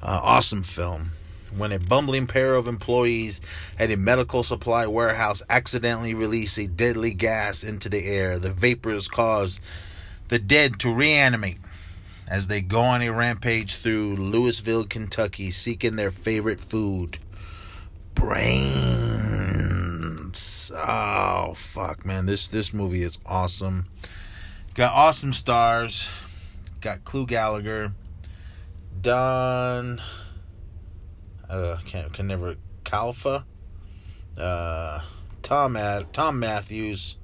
Uh, 0.00 0.20
awesome 0.22 0.62
film 0.62 1.10
when 1.56 1.72
a 1.72 1.78
bumbling 1.78 2.26
pair 2.26 2.54
of 2.54 2.68
employees 2.68 3.40
at 3.78 3.90
a 3.90 3.96
medical 3.96 4.42
supply 4.42 4.86
warehouse 4.86 5.42
accidentally 5.48 6.14
release 6.14 6.58
a 6.58 6.66
deadly 6.66 7.14
gas 7.14 7.64
into 7.64 7.88
the 7.88 8.06
air. 8.06 8.38
The 8.38 8.50
vapors 8.50 9.08
cause 9.08 9.60
the 10.28 10.38
dead 10.38 10.78
to 10.80 10.92
reanimate 10.92 11.58
as 12.28 12.48
they 12.48 12.60
go 12.60 12.80
on 12.80 13.02
a 13.02 13.10
rampage 13.10 13.76
through 13.76 14.16
Louisville, 14.16 14.84
Kentucky, 14.84 15.50
seeking 15.50 15.96
their 15.96 16.10
favorite 16.10 16.60
food 16.60 17.18
brains. 18.14 18.66
Oh 20.74 21.52
fuck, 21.54 22.04
man! 22.04 22.26
This 22.26 22.48
this 22.48 22.74
movie 22.74 23.02
is 23.02 23.20
awesome. 23.26 23.84
Got 24.74 24.92
awesome 24.92 25.32
stars. 25.32 26.10
Got 26.80 27.04
Clu 27.04 27.26
Gulager. 27.26 27.92
Don 29.00 30.00
uh, 31.48 31.78
can 31.84 32.10
can 32.10 32.26
never 32.26 32.56
Calfa, 32.84 33.44
uh, 34.38 35.00
Tom 35.42 35.76
Ad, 35.76 36.12
Thom 36.12 36.38
Mathews. 36.38 37.18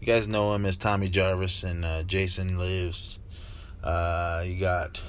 You 0.00 0.06
guys 0.06 0.28
know 0.28 0.52
him 0.52 0.66
as 0.66 0.76
Tommy 0.76 1.08
Jarvis 1.08 1.64
and 1.64 1.84
uh, 1.84 2.02
Jason 2.02 2.58
Lives. 2.58 3.20
Uh, 3.82 4.42
you 4.46 4.60
got 4.60 5.02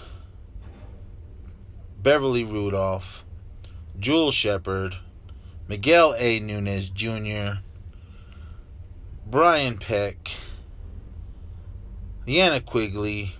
Beverly 2.01 2.43
Randolph, 2.43 3.25
Jewel 3.99 4.31
Shepard, 4.31 4.97
Miguel 5.67 6.15
A. 6.17 6.39
Nunez 6.39 6.89
Jr., 6.89 7.59
Brian 9.25 9.77
Peck, 9.77 10.31
Linnea 12.25 12.63
Quigley, 12.63 13.31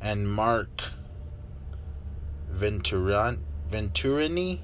and 0.00 0.30
Mark 0.30 0.92
Venturan 2.50 3.40
Venturini. 3.74 4.60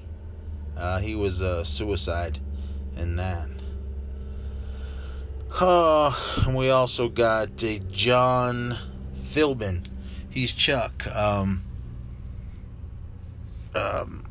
Uh, 0.77 0.99
he 0.99 1.15
was 1.15 1.41
a 1.41 1.65
suicide 1.65 2.39
in 2.95 3.17
that. 3.17 3.49
Uh, 5.59 6.13
we 6.53 6.69
also 6.69 7.09
got 7.09 7.61
uh, 7.61 7.67
John 7.91 8.77
Philbin. 9.15 9.85
He's 10.29 10.53
Chuck. 10.53 11.05
Um, 11.13 11.61
um, 13.75 14.23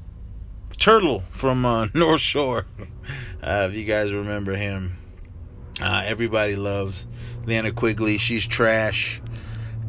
Turtle 0.79 1.21
from 1.29 1.67
uh, 1.67 1.89
North 1.95 2.23
Shore. 2.23 2.65
Uh, 3.43 3.69
if 3.71 3.77
you 3.77 3.85
guys 3.85 4.13
remember 4.13 4.55
him. 4.55 4.97
Uh, 5.83 6.05
everybody 6.07 6.57
loves 6.57 7.07
Linnea 7.45 7.75
Quigley. 7.75 8.17
She's 8.17 8.47
trash. 8.47 9.21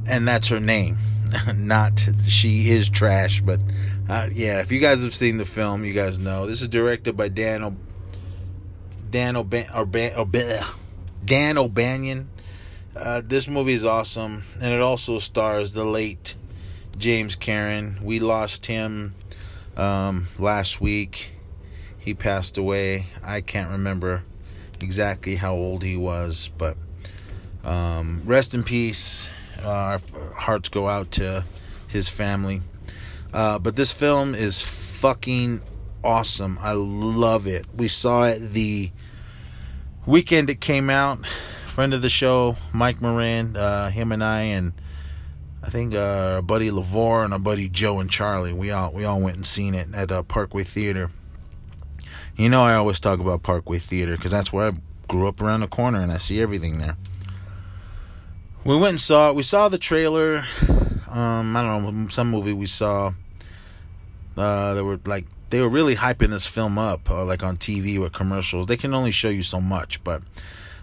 And 0.09 0.27
that's 0.27 0.49
her 0.49 0.59
name. 0.59 0.97
Not 1.55 1.99
she 2.27 2.69
is 2.69 2.89
trash, 2.89 3.41
but 3.41 3.63
uh, 4.11 4.27
yeah, 4.33 4.59
if 4.59 4.73
you 4.73 4.81
guys 4.81 5.03
have 5.03 5.13
seen 5.13 5.37
the 5.37 5.45
film, 5.45 5.85
you 5.85 5.93
guys 5.93 6.19
know 6.19 6.45
this 6.45 6.61
is 6.61 6.67
directed 6.67 7.15
by 7.15 7.29
Dan 7.29 7.63
o- 7.63 7.77
Dan 9.09 9.37
O'Ban- 9.37 9.69
O'Ban- 9.73 10.61
Dan 11.23 11.57
O'Bannon. 11.57 12.29
Uh, 12.93 13.21
this 13.23 13.47
movie 13.47 13.71
is 13.71 13.85
awesome, 13.85 14.43
and 14.61 14.73
it 14.73 14.81
also 14.81 15.17
stars 15.17 15.71
the 15.71 15.85
late 15.85 16.35
James 16.97 17.35
Karen. 17.35 17.99
We 18.03 18.19
lost 18.19 18.65
him 18.65 19.13
um, 19.77 20.27
last 20.37 20.81
week. 20.81 21.31
He 21.97 22.13
passed 22.13 22.57
away. 22.57 23.05
I 23.25 23.39
can't 23.39 23.71
remember 23.71 24.23
exactly 24.81 25.37
how 25.37 25.53
old 25.53 25.83
he 25.83 25.95
was, 25.95 26.51
but 26.57 26.75
um, 27.63 28.23
rest 28.25 28.53
in 28.53 28.63
peace. 28.63 29.29
Uh, 29.63 29.69
our 29.69 29.99
hearts 30.35 30.67
go 30.67 30.89
out 30.89 31.11
to 31.11 31.45
his 31.87 32.09
family. 32.09 32.61
Uh, 33.33 33.59
but 33.59 33.75
this 33.75 33.93
film 33.93 34.35
is 34.35 34.61
fucking 34.99 35.61
awesome. 36.03 36.57
I 36.61 36.73
love 36.73 37.47
it. 37.47 37.65
We 37.75 37.87
saw 37.87 38.25
it 38.25 38.39
the 38.39 38.91
weekend 40.05 40.49
it 40.49 40.59
came 40.59 40.89
out. 40.89 41.25
Friend 41.25 41.93
of 41.93 42.01
the 42.01 42.09
show, 42.09 42.57
Mike 42.73 43.01
Moran, 43.01 43.55
uh, 43.55 43.89
him 43.89 44.11
and 44.11 44.23
I, 44.23 44.41
and 44.41 44.73
I 45.63 45.69
think 45.69 45.95
uh, 45.95 46.33
our 46.35 46.41
buddy 46.41 46.69
Lavore 46.69 47.23
and 47.23 47.33
our 47.33 47.39
buddy 47.39 47.69
Joe 47.69 47.99
and 47.99 48.09
Charlie. 48.09 48.51
We 48.51 48.71
all 48.71 48.91
we 48.91 49.05
all 49.05 49.21
went 49.21 49.37
and 49.37 49.45
seen 49.45 49.73
it 49.73 49.87
at 49.95 50.11
uh, 50.11 50.23
Parkway 50.23 50.63
Theater. 50.63 51.09
You 52.35 52.49
know, 52.49 52.63
I 52.63 52.75
always 52.75 52.99
talk 52.99 53.19
about 53.19 53.43
Parkway 53.43 53.77
Theater 53.77 54.15
because 54.15 54.31
that's 54.31 54.51
where 54.51 54.67
I 54.67 54.71
grew 55.07 55.27
up 55.27 55.41
around 55.41 55.61
the 55.61 55.67
corner, 55.67 55.99
and 56.01 56.11
I 56.11 56.17
see 56.17 56.41
everything 56.41 56.79
there. 56.79 56.97
We 58.65 58.75
went 58.77 58.91
and 58.91 58.99
saw 58.99 59.29
it. 59.29 59.35
We 59.35 59.43
saw 59.43 59.69
the 59.69 59.77
trailer. 59.77 60.43
Um, 61.11 61.55
I 61.55 61.61
don't 61.61 62.03
know 62.03 62.07
some 62.07 62.31
movie 62.31 62.53
we 62.53 62.65
saw 62.65 63.11
uh, 64.37 64.73
they 64.73 64.81
were 64.81 64.99
like 65.05 65.25
they 65.49 65.61
were 65.61 65.69
really 65.69 65.95
hyping 65.95 66.29
this 66.29 66.47
film 66.47 66.77
up, 66.77 67.09
uh, 67.09 67.25
like 67.25 67.43
on 67.43 67.57
TV 67.57 67.99
with 67.99 68.13
commercials. 68.13 68.67
They 68.67 68.77
can 68.77 68.93
only 68.93 69.11
show 69.11 69.29
you 69.29 69.43
so 69.43 69.59
much, 69.59 70.03
but 70.03 70.21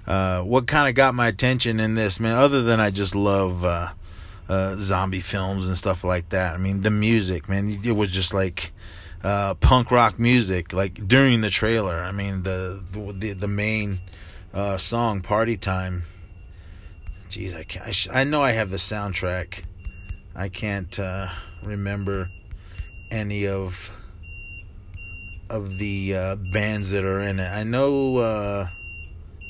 uh, 0.07 0.43
what 0.43 0.67
kind 0.67 0.89
of 0.89 0.95
got 0.95 1.15
my 1.15 1.29
attention 1.29 1.81
in 1.81 1.95
this 1.95 2.21
man, 2.21 2.37
other 2.37 2.63
than 2.63 2.79
I 2.79 2.91
just 2.91 3.15
love 3.15 3.65
uh, 3.65 3.89
uh, 4.49 4.75
zombie 4.75 5.21
films 5.21 5.69
and 5.69 5.77
stuff 5.77 6.05
like 6.05 6.29
that. 6.31 6.55
I 6.55 6.59
mean, 6.59 6.83
the 6.83 6.91
music, 6.91 7.49
man, 7.49 7.69
it 7.69 7.93
was 7.93 8.13
just 8.13 8.35
like 8.35 8.73
uh, 9.25 9.55
punk 9.55 9.91
rock 9.91 10.19
music, 10.19 10.73
like 10.73 10.95
during 11.09 11.41
the 11.41 11.51
trailer. 11.51 11.95
I 11.95 12.13
mean, 12.13 12.43
the 12.43 12.83
the 13.19 13.33
the 13.33 13.49
main 13.49 13.97
uh, 14.53 14.77
song, 14.77 15.21
"Party 15.21 15.57
Time." 15.57 16.03
Jeez, 17.31 17.59
I 17.59 17.65
can't. 17.65 17.87
I, 17.87 17.91
sh- 17.91 18.09
I 18.13 18.25
know 18.25 18.43
I 18.43 18.53
have 18.53 18.71
the 18.71 18.77
soundtrack. 18.77 19.63
I 20.39 20.49
can't 20.49 20.97
uh, 21.01 21.27
remember 21.65 22.31
any 23.11 23.49
of 23.49 23.93
of 25.51 25.79
the 25.79 26.15
uh, 26.15 26.37
bands 26.37 26.93
that 26.93 27.05
are 27.05 27.19
in 27.19 27.41
it. 27.41 27.49
I 27.51 27.65
know 27.65 28.19
uh, 28.19 28.67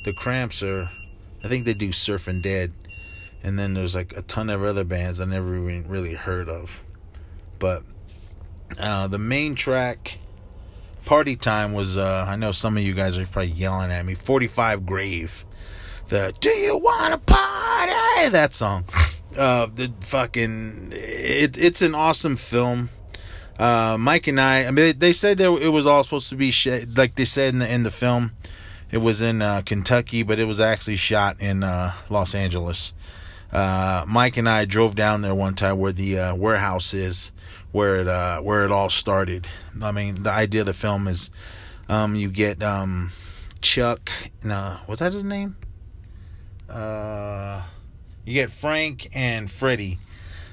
the 0.03 0.13
Cramps 0.13 0.63
are. 0.63 0.89
I 1.43 1.47
think 1.47 1.65
they 1.65 1.75
do 1.75 1.89
Surfin' 1.89 2.41
Dead, 2.41 2.73
and 3.43 3.59
then 3.59 3.75
there's 3.75 3.93
like 3.93 4.17
a 4.17 4.23
ton 4.23 4.49
of 4.49 4.63
other 4.63 4.83
bands 4.83 5.21
I 5.21 5.25
never 5.25 5.55
even 5.55 5.87
really 5.87 6.15
heard 6.15 6.49
of. 6.49 6.83
But 7.59 7.83
uh, 8.79 9.07
the 9.07 9.19
main 9.19 9.53
track, 9.53 10.17
"Party 11.05 11.35
Time," 11.35 11.73
was. 11.73 11.99
Uh, 11.99 12.25
I 12.27 12.35
know 12.35 12.51
some 12.51 12.77
of 12.77 12.83
you 12.83 12.95
guys 12.95 13.19
are 13.19 13.27
probably 13.27 13.51
yelling 13.51 13.91
at 13.91 14.03
me. 14.07 14.15
Forty 14.15 14.47
Five 14.47 14.87
Grave. 14.87 15.45
The 16.07 16.33
"Do 16.39 16.49
you 16.49 16.79
wanna 16.83 17.19
party?" 17.19 18.31
That 18.31 18.55
song. 18.55 18.85
Uh, 19.39 19.67
the 19.67 19.91
fucking 20.01 20.89
it, 20.91 21.57
it's 21.57 21.81
an 21.81 21.95
awesome 21.95 22.35
film 22.35 22.89
uh, 23.59 23.97
Mike 23.99 24.27
and 24.27 24.39
I, 24.39 24.67
I 24.67 24.71
mean, 24.71 24.97
they, 24.97 25.11
said 25.11 25.37
that 25.39 25.51
it 25.61 25.67
was 25.67 25.85
all 25.85 26.01
supposed 26.05 26.29
to 26.29 26.37
be 26.37 26.49
sh- 26.49 26.85
like 26.95 27.15
they 27.15 27.25
said 27.25 27.53
in 27.53 27.59
the 27.59 27.71
in 27.71 27.83
the 27.83 27.91
film. 27.91 28.31
It 28.89 28.99
was 28.99 29.21
in 29.21 29.41
uh, 29.41 29.61
Kentucky, 29.65 30.23
but 30.23 30.39
it 30.39 30.45
was 30.45 30.61
actually 30.61 30.95
shot 30.95 31.41
in 31.41 31.61
uh, 31.61 31.91
Los 32.09 32.33
Angeles. 32.33 32.93
Uh, 33.51 34.05
Mike 34.07 34.37
and 34.37 34.47
I 34.47 34.63
drove 34.63 34.95
down 34.95 35.21
there 35.21 35.35
one 35.35 35.55
time 35.55 35.77
where 35.77 35.91
the 35.91 36.19
uh, 36.19 36.35
warehouse 36.35 36.93
is, 36.93 37.33
where 37.73 37.97
it 37.97 38.07
uh, 38.07 38.39
where 38.39 38.63
it 38.63 38.71
all 38.71 38.89
started. 38.89 39.45
I 39.83 39.91
mean, 39.91 40.23
the 40.23 40.31
idea 40.31 40.61
of 40.61 40.67
the 40.67 40.73
film 40.73 41.07
is, 41.09 41.29
um, 41.89 42.15
you 42.15 42.29
get 42.29 42.63
um, 42.63 43.11
Chuck. 43.61 44.09
No, 44.43 44.77
was 44.87 44.99
that 44.99 45.11
his 45.11 45.25
name? 45.25 45.57
Uh, 46.69 47.61
you 48.25 48.33
get 48.33 48.49
Frank 48.49 49.09
and 49.15 49.49
Freddie 49.49 49.97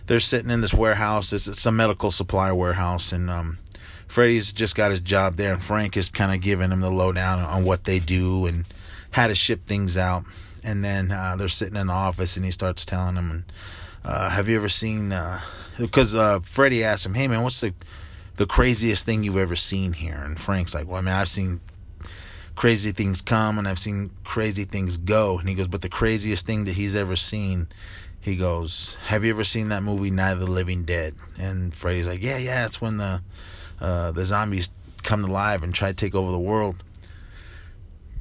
they're 0.06 0.20
sitting 0.20 0.50
in 0.50 0.60
this 0.60 0.74
warehouse. 0.74 1.32
It's, 1.32 1.48
it's 1.48 1.66
a 1.66 1.72
medical 1.72 2.10
supply 2.10 2.52
warehouse, 2.52 3.12
and 3.12 3.28
um, 3.28 3.58
Freddie's 4.06 4.52
just 4.52 4.76
got 4.76 4.90
his 4.90 5.00
job 5.00 5.34
there, 5.34 5.52
and 5.52 5.62
Frank 5.62 5.96
is 5.96 6.10
kind 6.10 6.32
of 6.32 6.40
giving 6.40 6.70
him 6.70 6.80
the 6.80 6.90
lowdown 6.90 7.40
on 7.40 7.64
what 7.64 7.84
they 7.84 7.98
do 7.98 8.46
and 8.46 8.64
how 9.10 9.26
to 9.26 9.34
ship 9.34 9.66
things 9.66 9.98
out. 9.98 10.24
And 10.64 10.82
then 10.82 11.10
uh, 11.12 11.36
they're 11.36 11.48
sitting 11.48 11.76
in 11.76 11.88
the 11.88 11.92
office, 11.92 12.36
and 12.36 12.44
he 12.44 12.50
starts 12.50 12.84
telling 12.84 13.16
them, 13.16 13.44
uh, 14.04 14.30
"Have 14.30 14.48
you 14.48 14.56
ever 14.56 14.68
seen?" 14.68 15.12
Because 15.78 16.14
uh, 16.14 16.36
uh, 16.36 16.40
Freddie 16.40 16.84
asks 16.84 17.06
him, 17.06 17.14
"Hey 17.14 17.28
man, 17.28 17.42
what's 17.42 17.60
the 17.60 17.72
the 18.36 18.46
craziest 18.46 19.06
thing 19.06 19.22
you've 19.22 19.36
ever 19.36 19.56
seen 19.56 19.92
here?" 19.92 20.20
And 20.24 20.38
Frank's 20.38 20.74
like, 20.74 20.88
"Well, 20.88 20.96
I 20.96 21.00
mean, 21.02 21.14
I've 21.14 21.28
seen." 21.28 21.60
Crazy 22.56 22.90
things 22.90 23.22
come 23.22 23.58
and 23.58 23.68
I've 23.68 23.78
seen 23.78 24.10
crazy 24.24 24.64
things 24.64 24.96
go. 24.96 25.38
And 25.38 25.48
he 25.48 25.54
goes, 25.54 25.68
but 25.68 25.82
the 25.82 25.88
craziest 25.88 26.44
thing 26.44 26.64
that 26.64 26.74
he's 26.74 26.96
ever 26.96 27.14
seen 27.14 27.68
he 28.26 28.34
goes, 28.34 28.98
"Have 29.06 29.24
you 29.24 29.30
ever 29.30 29.44
seen 29.44 29.68
that 29.68 29.84
movie 29.84 30.10
Night 30.10 30.32
of 30.32 30.40
the 30.40 30.50
Living 30.50 30.82
Dead?" 30.82 31.14
And 31.38 31.72
Freddy's 31.72 32.08
like, 32.08 32.24
"Yeah, 32.24 32.38
yeah, 32.38 32.66
it's 32.66 32.80
when 32.80 32.96
the 32.96 33.22
uh, 33.80 34.10
the 34.10 34.24
zombies 34.24 34.68
come 35.04 35.24
to 35.24 35.30
life 35.30 35.62
and 35.62 35.72
try 35.72 35.90
to 35.90 35.94
take 35.94 36.16
over 36.16 36.32
the 36.32 36.38
world." 36.38 36.82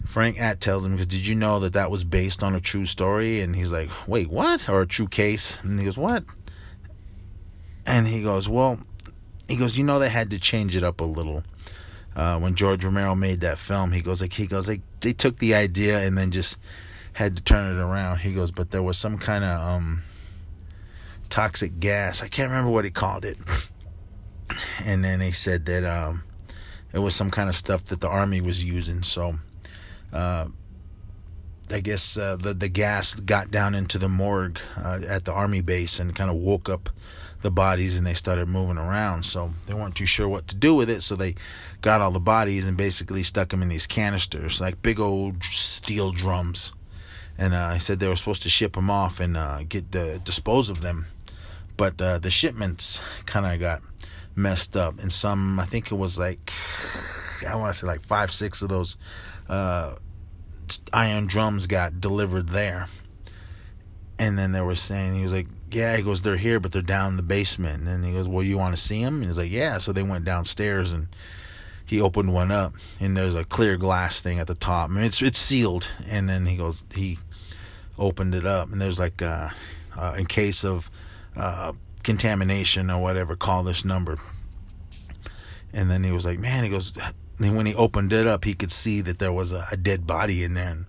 Frank 0.06 0.40
At 0.40 0.62
tells 0.62 0.86
him, 0.86 0.92
because 0.92 1.08
did 1.08 1.26
you 1.26 1.34
know 1.34 1.60
that 1.62 1.74
that 1.74 1.90
was 1.90 2.04
based 2.04 2.44
on 2.44 2.54
a 2.54 2.60
true 2.60 2.86
story? 2.86 3.42
And 3.42 3.56
he's 3.56 3.72
like, 3.72 3.90
wait, 4.08 4.30
what? 4.30 4.70
Or 4.70 4.82
a 4.82 4.86
true 4.86 5.08
case? 5.08 5.60
And 5.64 5.80
he 5.80 5.86
goes, 5.86 5.98
what? 5.98 6.24
And 7.88 8.06
he 8.06 8.22
goes, 8.22 8.48
well, 8.48 8.80
he 9.48 9.58
goes, 9.58 9.76
you 9.76 9.84
know, 9.84 9.98
they 9.98 10.10
had 10.10 10.30
to 10.30 10.40
change 10.40 10.76
it 10.76 10.84
up 10.84 11.02
a 11.02 11.06
little. 11.06 11.44
Uh, 12.15 12.39
when 12.39 12.56
George 12.56 12.85
Romero 12.85 13.13
made 13.13 13.41
that 13.41 13.57
film, 13.57 13.91
he 13.91 14.01
goes 14.01 14.21
like 14.21 14.33
he 14.33 14.47
goes 14.47 14.69
like 14.69 14.81
they 15.01 15.12
took 15.12 15.38
the 15.39 15.53
idea 15.53 16.00
and 16.00 16.17
then 16.17 16.31
just 16.31 16.59
had 17.13 17.35
to 17.38 17.44
turn 17.44 17.75
it 17.75 17.79
around. 17.79 18.19
He 18.19 18.33
goes, 18.33 18.51
but 18.51 18.71
there 18.71 18.83
was 18.83 18.97
some 18.97 19.17
kind 19.17 19.44
of 19.44 19.59
um, 19.59 20.01
toxic 21.29 21.79
gas. 21.79 22.23
I 22.23 22.27
can't 22.27 22.50
remember 22.50 22.71
what 22.71 22.85
he 22.85 22.91
called 22.91 23.25
it. 23.25 23.38
And 24.85 25.03
then 25.03 25.21
he 25.21 25.31
said 25.31 25.65
that 25.65 25.83
um, 25.83 26.21
it 26.94 27.00
was 27.00 27.15
some 27.15 27.31
kind 27.31 27.50
of 27.50 27.56
stuff 27.56 27.85
that 27.85 28.00
the 28.00 28.07
army 28.07 28.41
was 28.41 28.63
using. 28.63 29.01
So 29.01 29.33
uh, 30.13 30.45
I 31.71 31.79
guess 31.79 32.17
uh, 32.17 32.35
the 32.35 32.53
the 32.53 32.69
gas 32.69 33.15
got 33.15 33.51
down 33.51 33.75
into 33.75 33.97
the 33.97 34.09
morgue 34.09 34.59
uh, 34.77 35.00
at 35.07 35.25
the 35.25 35.31
army 35.31 35.62
base 35.62 36.00
and 36.00 36.15
kind 36.15 36.29
of 36.29 36.38
woke 36.38 36.69
up 36.69 36.89
the 37.41 37.51
bodies 37.51 37.97
and 37.97 38.06
they 38.06 38.13
started 38.13 38.47
moving 38.47 38.77
around. 38.77 39.23
So 39.23 39.50
they 39.67 39.73
weren't 39.73 39.95
too 39.95 40.06
sure 40.06 40.27
what 40.27 40.47
to 40.50 40.56
do 40.56 40.73
with 40.73 40.89
it. 40.89 41.01
So 41.01 41.15
they 41.15 41.35
got 41.81 42.01
all 42.01 42.12
the 42.12 42.19
bodies 42.19 42.67
and 42.67 42.75
basically 42.75 43.23
stuck 43.23 43.50
them 43.50 43.62
in 43.62 43.69
these 43.69 43.88
canisters, 43.88 44.59
like 44.59 44.81
big 44.81 45.00
old 45.00 45.44
steel 45.44 46.12
drums. 46.12 46.73
And 47.38 47.53
uh, 47.53 47.69
I 47.73 47.77
said 47.77 48.00
they 48.00 48.07
were 48.07 48.15
supposed 48.15 48.44
to 48.44 48.50
ship 48.50 48.73
them 48.73 48.89
off 48.89 49.19
and 49.19 49.38
uh, 49.38 49.63
get 49.67 49.91
the 49.91 50.21
dispose 50.23 50.69
of 50.69 50.81
them, 50.81 51.06
but 51.77 52.01
uh, 52.01 52.17
the 52.17 52.31
shipments 52.31 53.01
kind 53.25 53.45
of 53.45 53.59
got 53.59 53.81
messed 54.35 54.77
up. 54.77 55.00
And 55.00 55.12
some, 55.12 55.59
I 55.59 55.65
think 55.65 55.91
it 55.91 55.95
was 55.95 56.17
like, 56.17 56.51
I 57.47 57.56
want 57.56 57.73
to 57.73 57.79
say 57.79 57.88
like 57.88 58.01
five, 58.01 58.31
six 58.31 58.62
of 58.62 58.69
those 58.69 58.97
uh, 59.50 59.95
iron 60.94 61.27
drums 61.27 61.67
got 61.67 62.00
delivered 62.00 62.50
there. 62.50 62.88
And 64.17 64.38
then 64.38 64.51
they 64.53 64.62
were 64.62 64.75
saying, 64.75 65.13
he 65.13 65.23
was 65.23 65.33
like, 65.33 65.47
yeah, 65.71 65.97
he 65.97 66.03
goes, 66.03 66.21
they're 66.21 66.38
here, 66.38 66.59
but 66.59 66.71
they're 66.71 66.81
down 66.81 67.12
in 67.12 67.17
the 67.17 67.23
basement. 67.23 67.88
And 67.88 68.06
he 68.06 68.13
goes, 68.13 68.29
well, 68.29 68.44
you 68.44 68.57
want 68.57 68.75
to 68.75 68.81
see 68.81 69.03
them? 69.03 69.15
And 69.15 69.25
he's 69.25 69.38
like, 69.38 69.51
yeah. 69.51 69.77
So 69.77 69.91
they 69.91 70.03
went 70.03 70.23
downstairs 70.23 70.94
and 70.94 71.07
he 71.85 72.01
opened 72.01 72.33
one 72.33 72.51
up, 72.51 72.73
and 73.00 73.15
there's 73.15 73.35
a 73.35 73.44
clear 73.44 73.77
glass 73.77 74.21
thing 74.21 74.39
at 74.39 74.47
the 74.47 74.56
top. 74.56 74.89
I 74.89 74.94
mean, 74.94 75.03
it's 75.03 75.21
it's 75.21 75.38
sealed. 75.38 75.88
And 76.09 76.27
then 76.27 76.45
he 76.45 76.57
goes, 76.57 76.85
he 76.95 77.17
opened 77.97 78.33
it 78.35 78.45
up, 78.45 78.71
and 78.71 78.81
there's 78.81 79.00
like, 79.00 79.21
uh, 79.21 79.50
uh, 79.97 80.15
in 80.17 80.25
case 80.25 80.65
of 80.65 80.89
uh, 81.35 81.73
contamination 82.03 82.89
or 82.89 83.01
whatever, 83.01 83.35
call 83.35 83.63
this 83.63 83.85
number. 83.85 84.15
And 85.73 85.91
then 85.91 86.03
he 86.03 86.12
was 86.12 86.25
like, 86.25 86.39
man, 86.39 86.63
he 86.63 86.69
goes, 86.69 86.97
and 87.40 87.56
when 87.56 87.66
he 87.66 87.76
opened 87.76 88.14
it 88.14 88.28
up, 88.28 88.46
he 88.46 88.54
could 88.54 88.72
see 88.72 89.02
that 89.02 89.20
there 89.20 89.34
was 89.34 89.54
a, 89.54 89.66
a 89.72 89.78
dead 89.78 90.08
body 90.08 90.44
in 90.44 90.54
there. 90.54 90.70
And 90.70 90.86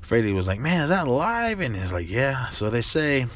Freddie 0.00 0.32
was 0.32 0.46
like, 0.46 0.60
man, 0.60 0.82
is 0.82 0.88
that 0.90 1.06
alive? 1.06 1.60
And 1.60 1.74
he's 1.74 1.92
like, 1.92 2.10
yeah. 2.10 2.48
So 2.48 2.70
they 2.70 2.82
say 2.82 3.26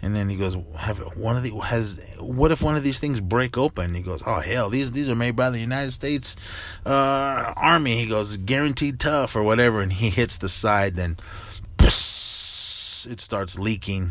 and 0.00 0.14
then 0.14 0.28
he 0.28 0.36
goes, 0.36 0.56
"Have 0.76 0.98
one 1.16 1.36
of 1.36 1.42
the 1.42 1.50
has 1.56 2.04
what 2.20 2.52
if 2.52 2.62
one 2.62 2.76
of 2.76 2.84
these 2.84 3.00
things 3.00 3.20
break 3.20 3.58
open?" 3.58 3.94
He 3.94 4.02
goes, 4.02 4.22
"Oh 4.24 4.40
hell, 4.40 4.70
these 4.70 4.92
these 4.92 5.10
are 5.10 5.16
made 5.16 5.34
by 5.34 5.50
the 5.50 5.58
United 5.58 5.92
States 5.92 6.36
uh, 6.86 7.52
Army." 7.56 7.96
He 7.96 8.06
goes, 8.06 8.36
"Guaranteed 8.36 9.00
tough 9.00 9.34
or 9.34 9.42
whatever," 9.42 9.82
and 9.82 9.92
he 9.92 10.10
hits 10.10 10.38
the 10.38 10.48
side. 10.48 10.94
Then 10.94 11.16
it 11.80 13.20
starts 13.20 13.58
leaking, 13.58 14.10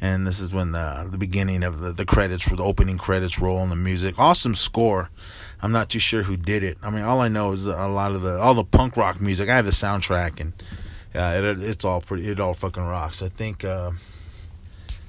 and 0.00 0.26
this 0.26 0.40
is 0.40 0.52
when 0.52 0.72
the 0.72 1.06
the 1.08 1.18
beginning 1.18 1.62
of 1.62 1.78
the 1.78 1.92
the 1.92 2.04
credits, 2.04 2.46
the 2.46 2.62
opening 2.62 2.98
credits 2.98 3.38
roll, 3.38 3.62
and 3.62 3.70
the 3.70 3.76
music. 3.76 4.18
Awesome 4.18 4.56
score. 4.56 5.10
I'm 5.62 5.72
not 5.72 5.88
too 5.88 5.98
sure 5.98 6.22
who 6.22 6.36
did 6.36 6.62
it. 6.62 6.76
I 6.82 6.90
mean, 6.90 7.02
all 7.02 7.20
I 7.20 7.28
know 7.28 7.52
is 7.52 7.66
a 7.66 7.88
lot 7.88 8.12
of 8.12 8.22
the 8.22 8.38
all 8.38 8.54
the 8.54 8.64
punk 8.64 8.96
rock 8.96 9.20
music. 9.20 9.48
I 9.48 9.56
have 9.56 9.64
the 9.64 9.70
soundtrack, 9.72 10.40
and 10.40 10.52
uh, 11.14 11.40
it, 11.42 11.62
it's 11.62 11.84
all 11.84 12.00
pretty. 12.00 12.28
It 12.28 12.40
all 12.40 12.54
fucking 12.54 12.84
rocks. 12.84 13.22
I 13.22 13.28
think. 13.28 13.64
Uh, 13.64 13.92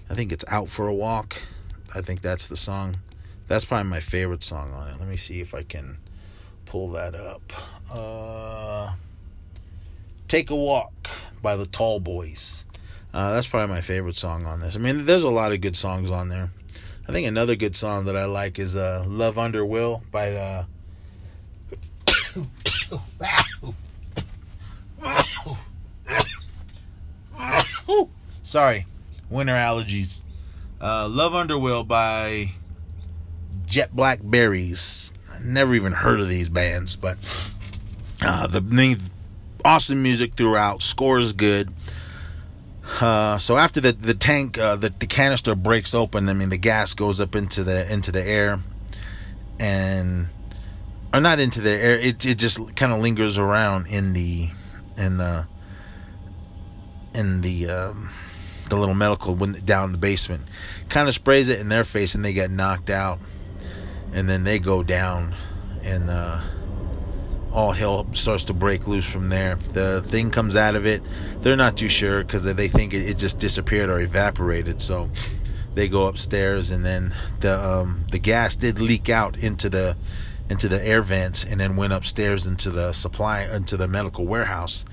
I 0.09 0.13
think 0.13 0.31
it's 0.31 0.45
Out 0.49 0.69
for 0.69 0.87
a 0.87 0.93
Walk. 0.93 1.41
I 1.95 2.01
think 2.01 2.21
that's 2.21 2.47
the 2.47 2.55
song. 2.55 2.95
That's 3.47 3.65
probably 3.65 3.89
my 3.89 3.99
favorite 3.99 4.43
song 4.43 4.71
on 4.71 4.87
it. 4.87 4.99
Let 4.99 5.07
me 5.07 5.17
see 5.17 5.41
if 5.41 5.53
I 5.53 5.63
can 5.63 5.97
pull 6.65 6.89
that 6.89 7.15
up. 7.15 7.41
Uh, 7.93 8.93
Take 10.27 10.49
a 10.49 10.55
Walk 10.55 10.93
by 11.41 11.55
the 11.55 11.65
Tall 11.65 11.99
Boys. 11.99 12.65
Uh, 13.13 13.33
that's 13.33 13.47
probably 13.47 13.73
my 13.73 13.81
favorite 13.81 14.15
song 14.15 14.45
on 14.45 14.59
this. 14.59 14.75
I 14.75 14.79
mean, 14.79 15.05
there's 15.05 15.23
a 15.23 15.29
lot 15.29 15.51
of 15.51 15.61
good 15.61 15.75
songs 15.75 16.11
on 16.11 16.29
there. 16.29 16.49
I 17.07 17.11
think 17.11 17.27
another 17.27 17.55
good 17.55 17.75
song 17.75 18.05
that 18.05 18.17
I 18.17 18.25
like 18.25 18.59
is 18.59 18.75
uh, 18.75 19.05
Love 19.07 19.37
Under 19.37 19.65
Will 19.65 20.03
by 20.11 20.29
the. 20.29 20.67
Sorry 28.43 28.85
winter 29.29 29.53
allergies. 29.53 30.23
Uh, 30.79 31.07
Love 31.09 31.33
Under 31.33 31.57
Will 31.57 31.83
by 31.83 32.47
Jet 33.65 33.95
Black 33.95 34.19
Berries. 34.23 35.13
Never 35.43 35.75
even 35.75 35.91
heard 35.91 36.19
of 36.19 36.27
these 36.27 36.49
bands, 36.49 36.95
but 36.95 37.17
uh, 38.21 38.47
the 38.47 39.09
awesome 39.63 40.01
music 40.01 40.33
throughout. 40.33 40.81
Score 40.81 41.19
is 41.19 41.33
good. 41.33 41.71
Uh, 43.01 43.37
so 43.37 43.57
after 43.57 43.81
the 43.81 43.91
the 43.91 44.13
tank, 44.13 44.57
uh, 44.57 44.75
the 44.75 44.89
the 44.89 45.07
canister 45.07 45.55
breaks 45.55 45.93
open. 45.93 46.29
I 46.29 46.33
mean, 46.33 46.49
the 46.49 46.57
gas 46.57 46.93
goes 46.93 47.19
up 47.19 47.35
into 47.35 47.63
the 47.63 47.91
into 47.91 48.11
the 48.11 48.23
air, 48.23 48.59
and 49.59 50.27
or 51.13 51.19
not 51.19 51.39
into 51.39 51.61
the 51.61 51.71
air. 51.71 51.99
It 51.99 52.25
it 52.25 52.37
just 52.37 52.75
kind 52.75 52.91
of 52.91 52.99
lingers 52.99 53.37
around 53.37 53.87
in 53.87 54.13
the 54.13 54.49
in 54.97 55.17
the 55.17 55.45
in 57.13 57.41
the 57.41 57.69
um, 57.69 58.09
the 58.69 58.77
little 58.77 58.95
medical 58.95 59.35
down 59.35 59.85
in 59.85 59.91
the 59.91 59.97
basement, 59.97 60.43
kind 60.89 61.07
of 61.07 61.13
sprays 61.13 61.49
it 61.49 61.59
in 61.59 61.69
their 61.69 61.83
face, 61.83 62.15
and 62.15 62.23
they 62.23 62.33
get 62.33 62.49
knocked 62.49 62.89
out, 62.89 63.19
and 64.13 64.29
then 64.29 64.43
they 64.43 64.59
go 64.59 64.81
down, 64.81 65.35
and 65.83 66.09
uh, 66.09 66.41
all 67.57 67.71
hell 67.71 68.05
starts 68.13 68.45
to 68.45 68.53
break 68.53 68.87
loose 68.87 69.11
from 69.11 69.29
there. 69.29 69.55
The 69.69 70.03
thing 70.03 70.29
comes 70.29 70.55
out 70.55 70.75
of 70.75 70.85
it. 70.85 71.01
They're 71.39 71.55
not 71.55 71.75
too 71.75 71.89
sure 71.89 72.23
because 72.23 72.43
they 72.43 72.67
think 72.67 72.93
it, 72.93 73.09
it, 73.09 73.17
just 73.17 73.39
disappeared 73.39 73.89
or 73.89 73.99
evaporated. 73.99 74.79
So 74.79 75.09
they 75.73 75.87
go 75.87 76.05
upstairs, 76.05 76.69
and 76.69 76.85
then 76.85 77.15
the 77.39 77.57
um, 77.59 78.05
the 78.11 78.19
gas 78.19 78.55
did 78.55 78.79
leak 78.79 79.09
out 79.09 79.41
into 79.41 79.69
the 79.69 79.97
into 80.51 80.67
the 80.67 80.85
air 80.85 81.01
vents, 81.01 81.45
and 81.45 81.59
then 81.59 81.75
went 81.75 81.93
upstairs 81.93 82.45
into 82.45 82.69
the 82.69 82.93
supply 82.93 83.47
into 83.51 83.75
the 83.75 83.87
medical 83.87 84.27
warehouse 84.27 84.85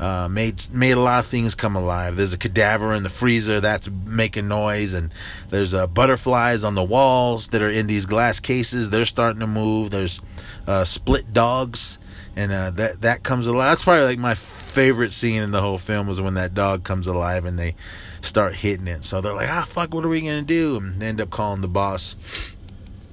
uh, 0.00 0.28
made 0.30 0.62
made 0.72 0.92
a 0.92 1.00
lot 1.00 1.20
of 1.20 1.26
things 1.26 1.54
come 1.54 1.76
alive. 1.76 2.16
There's 2.16 2.32
a 2.32 2.38
cadaver 2.38 2.94
in 2.94 3.02
the 3.02 3.08
freezer 3.08 3.60
that's 3.60 3.90
making 4.06 4.48
noise, 4.48 4.94
and 4.94 5.12
there's 5.50 5.74
uh, 5.74 5.86
butterflies 5.86 6.64
on 6.64 6.74
the 6.74 6.84
walls 6.84 7.48
that 7.48 7.62
are 7.62 7.70
in 7.70 7.86
these 7.86 8.06
glass 8.06 8.40
cases. 8.40 8.90
They're 8.90 9.04
starting 9.04 9.40
to 9.40 9.46
move. 9.46 9.90
There's 9.90 10.20
uh, 10.66 10.84
split 10.84 11.32
dogs, 11.32 11.98
and 12.38 12.52
uh, 12.52 12.70
that 12.70 13.00
that 13.02 13.24
comes 13.24 13.48
alive. 13.48 13.70
That's 13.70 13.82
probably 13.82 14.04
like 14.04 14.18
my 14.20 14.36
favorite 14.36 15.10
scene 15.10 15.42
in 15.42 15.50
the 15.50 15.60
whole 15.60 15.76
film 15.76 16.06
was 16.06 16.20
when 16.20 16.34
that 16.34 16.54
dog 16.54 16.84
comes 16.84 17.08
alive 17.08 17.44
and 17.44 17.58
they 17.58 17.74
start 18.20 18.54
hitting 18.54 18.86
it. 18.86 19.04
So 19.04 19.20
they're 19.20 19.34
like, 19.34 19.48
ah, 19.50 19.64
fuck, 19.66 19.92
what 19.92 20.04
are 20.04 20.08
we 20.08 20.20
gonna 20.20 20.42
do? 20.42 20.76
And 20.76 21.00
they 21.00 21.08
end 21.08 21.20
up 21.20 21.30
calling 21.30 21.62
the 21.62 21.68
boss. 21.68 22.56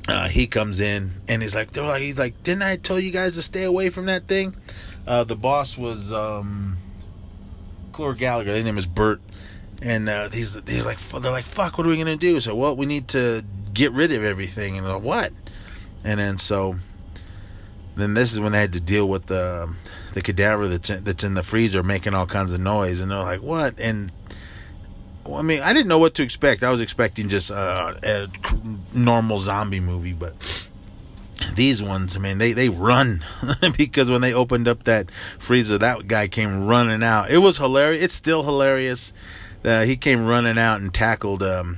Uh, 0.08 0.30
he 0.30 0.46
comes 0.46 0.80
in 0.80 1.10
and 1.28 1.42
he's 1.42 1.56
like, 1.56 1.72
they're 1.72 1.84
like, 1.84 2.04
he's 2.04 2.20
like, 2.20 2.44
didn't 2.44 2.62
I 2.62 2.76
tell 2.76 3.00
you 3.00 3.12
guys 3.12 3.34
to 3.34 3.42
stay 3.42 3.64
away 3.64 3.90
from 3.90 4.06
that 4.06 4.28
thing? 4.28 4.56
Uh, 5.08 5.24
the 5.24 5.36
boss 5.36 5.76
was 5.76 6.14
um, 6.14 6.78
Clore 7.94 8.16
Gallagher. 8.16 8.52
His 8.52 8.64
name 8.64 8.78
is 8.78 8.86
Burt, 8.86 9.22
and 9.82 10.08
uh, 10.08 10.30
he's 10.30 10.54
he's 10.70 10.86
like 10.86 11.00
they're 11.00 11.32
like 11.32 11.46
fuck. 11.46 11.80
What 11.80 11.88
are 11.88 11.90
we 11.90 11.98
gonna 11.98 12.16
do? 12.16 12.40
So 12.40 12.54
well, 12.54 12.76
we 12.76 12.86
need 12.86 13.08
to 13.10 13.44
get 13.74 13.92
rid 13.92 14.12
of 14.12 14.24
everything. 14.24 14.78
And 14.78 14.88
like, 14.88 15.02
what? 15.02 15.32
And 16.04 16.20
then 16.20 16.38
so 16.38 16.76
then 17.96 18.14
this 18.14 18.34
is 18.34 18.40
when 18.40 18.52
they 18.52 18.60
had 18.60 18.74
to 18.74 18.82
deal 18.82 19.08
with 19.08 19.26
the 19.28 19.74
the 20.14 20.22
cadaver 20.22 20.68
that's 20.68 20.90
in, 20.90 21.04
that's 21.04 21.24
in 21.24 21.34
the 21.34 21.44
freezer 21.44 21.84
making 21.84 22.14
all 22.14 22.26
kinds 22.26 22.52
of 22.52 22.60
noise, 22.60 23.02
and 23.02 23.12
they're 23.12 23.20
like, 23.20 23.42
what? 23.42 23.80
And 23.80 24.12
well, 25.26 25.36
I 25.38 25.42
mean, 25.42 25.62
I 25.62 25.74
didn't 25.74 25.88
know 25.88 25.98
what 25.98 26.14
to 26.16 26.24
expect. 26.24 26.64
I 26.64 26.72
was 26.72 26.82
expecting 26.82 27.30
just 27.30 27.52
uh, 27.52 27.94
a 28.04 28.28
normal 28.94 29.40
zombie 29.40 29.80
movie, 29.80 30.14
but 30.14 30.70
these 31.56 31.82
ones, 31.82 32.16
I 32.16 32.20
mean, 32.20 32.38
they, 32.38 32.54
they 32.54 32.70
run 32.70 33.26
because 33.78 34.10
when 34.10 34.22
they 34.22 34.34
opened 34.34 34.68
up 34.68 34.84
that 34.84 35.10
freezer, 35.12 35.78
that 35.80 36.08
guy 36.08 36.28
came 36.28 36.68
running 36.68 37.04
out. 37.04 37.32
It 37.32 37.40
was 37.40 37.58
hilarious. 37.58 38.04
It's 38.04 38.14
still 38.14 38.44
hilarious. 38.44 39.14
Uh, 39.64 39.84
he 39.84 39.96
came 39.96 40.28
running 40.28 40.58
out 40.58 40.80
and 40.80 40.94
tackled 40.94 41.42
um, 41.42 41.78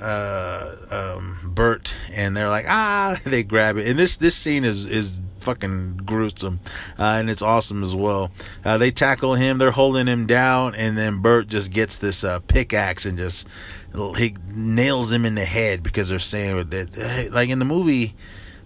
uh, 0.00 0.76
um, 0.90 1.52
Burt, 1.54 1.94
and 2.14 2.36
they're 2.36 2.48
like, 2.48 2.66
ah, 2.68 3.16
they 3.24 3.42
grab 3.42 3.76
it. 3.76 3.88
And 3.88 3.98
this 3.98 4.16
this 4.16 4.36
scene 4.36 4.64
is 4.64 4.86
is 4.86 5.20
fucking 5.40 5.98
gruesome, 6.04 6.60
uh, 6.98 7.16
and 7.18 7.28
it's 7.28 7.42
awesome 7.42 7.82
as 7.82 7.94
well. 7.94 8.30
Uh, 8.64 8.78
they 8.78 8.90
tackle 8.90 9.34
him, 9.34 9.58
they're 9.58 9.70
holding 9.70 10.06
him 10.06 10.26
down, 10.26 10.74
and 10.74 10.96
then 10.96 11.20
Burt 11.20 11.48
just 11.48 11.72
gets 11.72 11.98
this 11.98 12.24
uh, 12.24 12.40
pickaxe 12.48 13.04
and 13.06 13.18
just 13.18 13.48
he 14.16 14.34
nails 14.48 15.12
him 15.12 15.24
in 15.24 15.36
the 15.36 15.44
head 15.44 15.82
because 15.82 16.08
they're 16.08 16.18
saying 16.18 16.56
that, 16.70 17.30
like 17.32 17.48
in 17.48 17.60
the 17.60 17.64
movie 17.64 18.14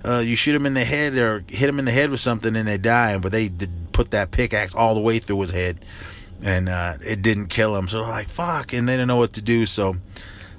uh, 0.05 0.23
you 0.25 0.37
shoot 0.37 0.55
him 0.55 0.67
in 0.67 0.75
the 0.75 0.85
head 0.85 1.15
or 1.17 1.45
hit 1.49 1.69
him 1.69 1.79
in 1.79 1.85
the 1.85 1.91
head 1.91 2.11
with 2.11 2.21
something 2.21 2.55
and 2.55 2.69
they 2.69 2.79
die. 2.79 3.19
But 3.19 3.33
they 3.33 3.51
put 3.93 4.11
that 4.13 4.31
pickaxe 4.31 4.75
all 4.75 4.95
the 4.95 5.01
way 5.01 5.19
through 5.19 5.41
his 5.41 5.51
head, 5.51 5.79
and 6.43 6.69
uh, 6.69 6.95
it 7.05 7.23
didn't 7.23 7.47
kill 7.47 7.77
him. 7.77 7.89
So 7.89 8.03
like 8.03 8.29
fuck, 8.29 8.73
and 8.73 8.89
they 8.89 8.93
didn't 8.93 9.09
know 9.09 9.17
what 9.17 9.35
to 9.35 9.43
do. 9.43 9.67
So 9.67 9.97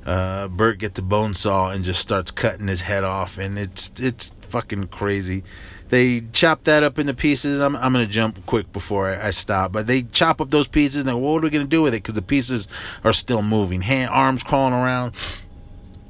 uh, 0.09 0.47
Burt 0.47 0.79
gets 0.79 0.97
a 0.97 1.03
bone 1.03 1.35
saw 1.35 1.69
and 1.69 1.83
just 1.83 2.01
starts 2.01 2.31
cutting 2.31 2.67
his 2.67 2.81
head 2.81 3.03
off, 3.03 3.37
and 3.37 3.59
it's 3.59 3.91
it's 3.99 4.29
fucking 4.41 4.87
crazy. 4.87 5.43
They 5.89 6.21
chop 6.33 6.63
that 6.63 6.81
up 6.81 6.97
into 6.97 7.13
pieces. 7.13 7.61
I'm, 7.61 7.75
I'm 7.75 7.93
gonna 7.93 8.07
jump 8.07 8.43
quick 8.47 8.71
before 8.71 9.09
I, 9.09 9.27
I 9.27 9.29
stop, 9.29 9.71
but 9.71 9.85
they 9.85 10.01
chop 10.01 10.41
up 10.41 10.49
those 10.49 10.67
pieces. 10.67 11.05
And 11.05 11.21
what 11.21 11.37
are 11.37 11.41
we 11.41 11.51
gonna 11.51 11.65
do 11.65 11.83
with 11.83 11.93
it? 11.93 12.01
Because 12.01 12.15
the 12.15 12.23
pieces 12.23 12.67
are 13.03 13.13
still 13.13 13.43
moving, 13.43 13.81
hand, 13.81 14.09
arms 14.11 14.43
crawling 14.43 14.73
around. 14.73 15.15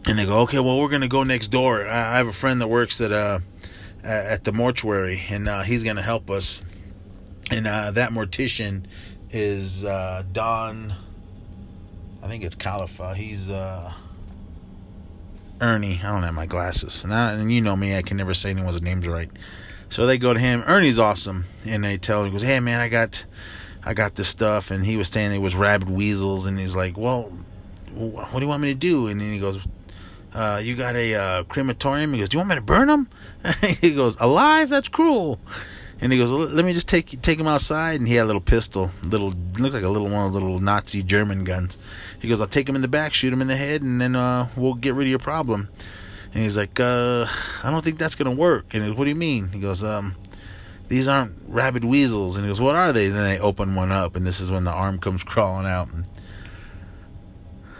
And 0.06 0.18
they 0.18 0.26
go, 0.26 0.44
okay, 0.44 0.60
well, 0.60 0.80
we're 0.80 0.90
gonna 0.90 1.10
go 1.10 1.24
next 1.24 1.50
door. 1.50 1.86
I, 1.86 2.14
I 2.14 2.18
have 2.20 2.28
a 2.28 2.34
friend 2.34 2.62
that 2.62 2.70
works 2.70 3.02
at 3.02 3.12
uh 3.12 3.40
at 4.02 4.46
the 4.46 4.54
mortuary, 4.54 5.22
and 5.30 5.50
uh, 5.50 5.62
he's 5.64 5.84
gonna 5.84 6.02
help 6.02 6.30
us. 6.30 6.64
And 7.52 7.68
uh, 7.68 7.92
that 7.92 8.12
mortician 8.12 8.86
is 9.32 9.84
uh, 9.84 10.24
Don. 10.32 10.94
I 12.22 12.28
think 12.28 12.44
it's 12.44 12.56
Califa. 12.56 13.16
He's 13.16 13.52
uh, 13.52 13.92
Ernie. 15.62 16.00
I 16.04 16.12
don't 16.12 16.24
have 16.24 16.34
my 16.34 16.46
glasses, 16.46 17.04
and, 17.04 17.14
I, 17.14 17.34
and 17.34 17.52
you 17.52 17.62
know 17.62 17.76
me, 17.76 17.98
I 17.98 18.02
can 18.02 18.18
never 18.18 18.34
say 18.34 18.50
anyone's 18.50 18.82
names 18.82 19.08
right. 19.08 19.30
So 19.90 20.06
they 20.06 20.18
go 20.18 20.34
to 20.34 20.40
him. 20.40 20.64
Ernie's 20.68 21.00
awesome, 21.00 21.46
and 21.66 21.84
they 21.84 21.98
tell 21.98 22.22
him, 22.22 22.28
he 22.28 22.32
goes, 22.34 22.44
"Hey 22.44 22.60
man, 22.60 22.80
I 22.80 22.90
got, 22.90 23.26
I 23.84 23.94
got 23.94 24.16
this 24.16 24.28
stuff." 24.28 24.72
And 24.72 24.86
he 24.86 24.98
was 24.98 25.08
saying 25.08 25.34
it 25.34 25.40
was 25.40 25.56
rabid 25.56 25.90
weasels, 25.90 26.46
and 26.46 26.60
he's 26.60 26.76
like, 26.76 26.98
"Well, 26.98 27.32
what 27.94 28.34
do 28.34 28.42
you 28.42 28.48
want 28.48 28.62
me 28.62 28.72
to 28.74 28.80
do?" 28.80 29.08
And 29.08 29.20
then 29.20 29.32
he 29.32 29.40
goes, 29.40 29.68
uh, 30.34 30.62
"You 30.64 30.76
got 30.76 30.96
a 30.96 31.16
uh, 31.16 31.44
crematorium?" 31.46 32.14
He 32.14 32.20
goes, 32.20 32.30
"Do 32.30 32.36
you 32.36 32.40
want 32.40 32.50
me 32.50 32.56
to 32.56 32.62
burn 32.62 32.88
them?" 32.88 33.10
he 33.82 33.96
goes, 33.96 34.20
"Alive? 34.20 34.70
That's 34.70 34.90
cruel." 34.90 35.40
And 36.02 36.14
he 36.14 36.18
goes, 36.18 36.32
well, 36.32 36.48
"Let 36.48 36.64
me 36.64 36.74
just 36.74 36.88
take 36.88 37.22
take 37.22 37.40
him 37.40 37.48
outside." 37.48 38.00
And 38.00 38.08
he 38.08 38.16
had 38.16 38.24
a 38.24 38.26
little 38.26 38.42
pistol, 38.42 38.92
little 39.04 39.34
looked 39.58 39.74
like 39.74 39.84
a 39.84 39.90
little 39.90 40.08
one 40.08 40.26
of 40.26 40.34
those 40.34 40.42
little 40.42 40.60
Nazi 40.60 41.04
German 41.04 41.44
guns. 41.44 41.78
He 42.20 42.30
goes, 42.30 42.40
"I'll 42.40 42.48
take 42.48 42.70
him 42.70 42.76
in 42.76 42.82
the 42.82 42.88
back, 42.88 43.14
shoot 43.14 43.34
him 43.34 43.42
in 43.42 43.48
the 43.48 43.56
head, 43.56 43.82
and 43.82 44.00
then 44.00 44.16
uh, 44.16 44.48
we'll 44.56 44.76
get 44.76 44.94
rid 44.94 45.06
of 45.06 45.10
your 45.10 45.20
problem." 45.20 45.68
And 46.34 46.44
he's 46.44 46.56
like, 46.56 46.80
uh, 46.80 47.26
"I 47.64 47.72
don't 47.72 47.84
think 47.84 47.98
that's 47.98 48.16
gonna 48.16 48.32
work." 48.32 48.74
And 48.74 48.84
he 48.84 48.90
goes, 48.90 48.98
"What 48.98 49.04
do 49.06 49.10
you 49.10 49.16
mean?" 49.16 49.50
He 49.50 49.60
goes, 49.60 49.84
"Um, 49.84 50.16
these 50.88 51.08
aren't 51.08 51.34
rabid 51.48 51.84
weasels." 51.84 52.38
And 52.38 52.46
he 52.46 52.50
goes, 52.50 52.62
"What 52.62 52.76
are 52.76 52.94
they?" 52.94 53.08
And 53.08 53.16
then 53.16 53.24
they 53.24 53.40
open 53.40 53.76
one 53.76 53.92
up, 53.92 54.16
and 54.16 54.26
this 54.26 54.40
is 54.40 54.50
when 54.50 54.64
the 54.64 54.72
arm 54.72 55.00
comes 55.00 55.24
crawling 55.24 55.68
out. 55.68 55.92
And 55.92 56.08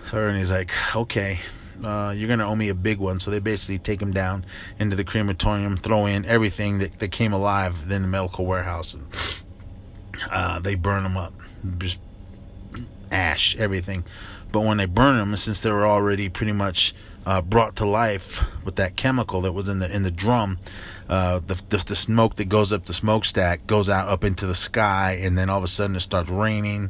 so 0.04 0.18
Ernie's 0.18 0.52
like, 0.52 0.72
"Okay." 0.94 1.40
Uh, 1.84 2.14
you're 2.16 2.28
gonna 2.28 2.48
owe 2.48 2.56
me 2.56 2.70
a 2.70 2.76
big 2.76 3.00
one. 3.00 3.20
So 3.20 3.32
they 3.32 3.40
basically 3.40 3.78
take 3.78 4.02
him 4.02 4.12
down 4.12 4.46
into 4.80 4.96
the 4.96 5.04
crematorium, 5.04 5.78
throw 5.78 6.06
in 6.06 6.26
everything 6.26 6.80
that, 6.80 7.00
that 7.00 7.12
came 7.12 7.34
alive 7.34 7.84
in 7.90 8.02
the 8.02 8.08
medical 8.08 8.46
warehouse, 8.46 8.94
and 8.94 9.08
uh, 10.32 10.60
they 10.60 10.76
burn 10.76 11.04
them 11.04 11.18
up, 11.18 11.34
just 11.78 12.00
ash, 13.12 13.58
everything. 13.58 14.04
But 14.52 14.62
when 14.62 14.78
they 14.78 14.86
burn 14.86 15.18
them, 15.18 15.36
since 15.36 15.62
they 15.62 15.72
were 15.72 15.86
already 15.86 16.28
pretty 16.30 16.54
much 16.54 16.94
uh, 17.26 17.42
brought 17.42 17.76
to 17.78 17.86
life 17.86 18.44
with 18.66 18.78
that 18.78 18.96
chemical 18.96 19.42
that 19.42 19.54
was 19.54 19.70
in 19.70 19.80
the 19.80 19.94
in 19.94 20.04
the 20.04 20.12
drum, 20.12 20.58
uh, 21.08 21.40
the, 21.40 21.62
the, 21.70 21.78
the 21.88 21.96
smoke 21.96 22.36
that 22.36 22.50
goes 22.50 22.74
up 22.74 22.86
the 22.86 22.94
smokestack 22.94 23.68
goes 23.68 23.90
out 23.90 24.10
up 24.10 24.24
into 24.24 24.46
the 24.46 24.56
sky, 24.56 25.20
and 25.22 25.38
then 25.38 25.50
all 25.50 25.60
of 25.60 25.64
a 25.64 25.68
sudden 25.68 25.96
it 25.96 26.02
starts 26.02 26.30
raining. 26.30 26.90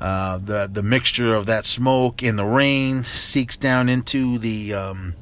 Uh, 0.00 0.38
the 0.38 0.68
the 0.72 0.82
mixture 0.82 1.34
of 1.34 1.46
that 1.46 1.66
smoke 1.66 2.22
and 2.22 2.38
the 2.38 2.44
rain 2.44 3.02
seeks 3.02 3.56
down 3.56 3.88
into 3.88 4.38
the 4.38 4.72
um, 4.72 5.14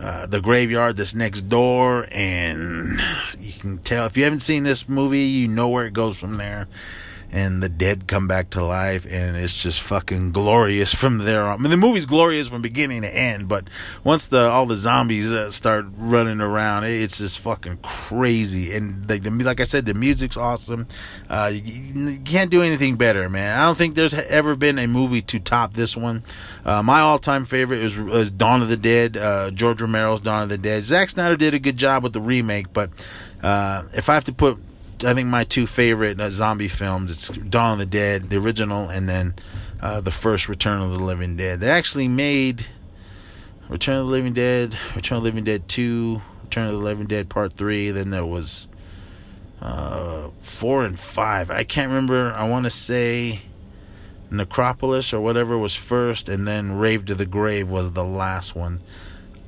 uh, 0.00 0.26
the 0.26 0.40
graveyard 0.40 0.96
that's 0.96 1.14
next 1.14 1.42
door, 1.42 2.08
and 2.10 2.98
you 3.38 3.52
can 3.52 3.78
tell 3.78 4.06
if 4.06 4.16
you 4.16 4.24
haven't 4.24 4.40
seen 4.40 4.64
this 4.64 4.88
movie, 4.88 5.18
you 5.20 5.46
know 5.46 5.68
where 5.68 5.86
it 5.86 5.92
goes 5.92 6.18
from 6.18 6.38
there. 6.38 6.66
And 7.32 7.62
the 7.62 7.68
dead 7.68 8.08
come 8.08 8.26
back 8.26 8.50
to 8.50 8.64
life, 8.64 9.06
and 9.08 9.36
it's 9.36 9.62
just 9.62 9.80
fucking 9.82 10.32
glorious 10.32 10.92
from 10.92 11.18
there 11.18 11.44
on. 11.44 11.60
I 11.60 11.62
mean, 11.62 11.70
the 11.70 11.76
movie's 11.76 12.06
glorious 12.06 12.48
from 12.48 12.60
beginning 12.60 13.02
to 13.02 13.16
end, 13.16 13.48
but 13.48 13.68
once 14.02 14.26
the 14.26 14.40
all 14.40 14.66
the 14.66 14.74
zombies 14.74 15.32
uh, 15.32 15.48
start 15.50 15.86
running 15.96 16.40
around, 16.40 16.84
it's 16.84 17.18
just 17.18 17.38
fucking 17.38 17.78
crazy. 17.82 18.74
And 18.74 19.08
like, 19.08 19.22
the, 19.22 19.30
like 19.30 19.60
I 19.60 19.62
said, 19.62 19.86
the 19.86 19.94
music's 19.94 20.36
awesome. 20.36 20.86
Uh, 21.28 21.52
you, 21.52 21.62
you 21.94 22.20
can't 22.24 22.50
do 22.50 22.62
anything 22.62 22.96
better, 22.96 23.28
man. 23.28 23.56
I 23.56 23.64
don't 23.64 23.78
think 23.78 23.94
there's 23.94 24.14
ever 24.28 24.56
been 24.56 24.80
a 24.80 24.88
movie 24.88 25.22
to 25.22 25.38
top 25.38 25.72
this 25.72 25.96
one. 25.96 26.24
Uh, 26.64 26.82
my 26.82 26.98
all-time 26.98 27.44
favorite 27.44 27.80
is, 27.80 27.96
is 27.96 28.32
Dawn 28.32 28.60
of 28.60 28.68
the 28.68 28.76
Dead, 28.76 29.16
uh, 29.16 29.52
George 29.52 29.80
Romero's 29.80 30.20
Dawn 30.20 30.42
of 30.42 30.48
the 30.48 30.58
Dead. 30.58 30.82
Zack 30.82 31.10
Snyder 31.10 31.36
did 31.36 31.54
a 31.54 31.60
good 31.60 31.76
job 31.76 32.02
with 32.02 32.12
the 32.12 32.20
remake, 32.20 32.72
but 32.72 32.90
uh, 33.42 33.84
if 33.94 34.08
I 34.08 34.14
have 34.14 34.24
to 34.24 34.34
put, 34.34 34.58
I 35.02 35.14
think 35.14 35.28
my 35.28 35.44
two 35.44 35.66
favorite 35.66 36.20
uh, 36.20 36.28
zombie 36.28 36.68
films, 36.68 37.12
it's 37.12 37.28
Dawn 37.28 37.74
of 37.74 37.78
the 37.78 37.86
Dead, 37.86 38.24
the 38.24 38.36
original, 38.36 38.90
and 38.90 39.08
then 39.08 39.34
uh, 39.80 40.00
the 40.00 40.10
first 40.10 40.48
Return 40.48 40.82
of 40.82 40.90
the 40.90 40.98
Living 40.98 41.36
Dead. 41.36 41.60
They 41.60 41.70
actually 41.70 42.08
made 42.08 42.66
Return 43.68 43.96
of 43.96 44.06
the 44.06 44.12
Living 44.12 44.34
Dead, 44.34 44.76
Return 44.94 45.16
of 45.16 45.22
the 45.22 45.28
Living 45.28 45.44
Dead 45.44 45.68
2, 45.68 46.20
Return 46.44 46.66
of 46.66 46.72
the 46.72 46.84
Living 46.84 47.06
Dead 47.06 47.30
Part 47.30 47.54
3, 47.54 47.92
then 47.92 48.10
there 48.10 48.26
was 48.26 48.68
uh, 49.62 50.28
4 50.38 50.84
and 50.84 50.98
5. 50.98 51.50
I 51.50 51.64
can't 51.64 51.88
remember. 51.88 52.32
I 52.32 52.48
want 52.48 52.66
to 52.66 52.70
say 52.70 53.40
Necropolis 54.30 55.14
or 55.14 55.20
whatever 55.20 55.56
was 55.56 55.74
first, 55.74 56.28
and 56.28 56.46
then 56.46 56.78
Rave 56.78 57.06
to 57.06 57.14
the 57.14 57.26
Grave 57.26 57.70
was 57.70 57.92
the 57.92 58.04
last 58.04 58.54
one. 58.54 58.80